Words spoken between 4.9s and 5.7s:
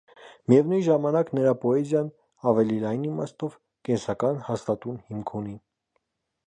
հիմք ունի։